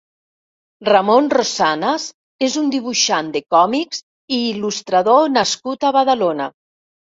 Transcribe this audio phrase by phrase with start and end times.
[0.87, 2.07] Ramon Rosanas
[2.47, 4.03] és un dibuixant de còmics
[4.41, 6.53] i il·lustrador nascut a Badalona.